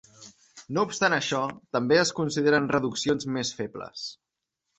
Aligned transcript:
No 0.77 0.85
obstant 0.87 1.15
això, 1.17 1.41
també 1.77 1.99
es 2.05 2.13
consideren 2.21 2.71
reduccions 2.73 3.29
més 3.37 3.53
febles. 3.61 4.09